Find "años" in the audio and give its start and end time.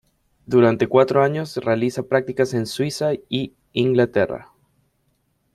1.23-1.57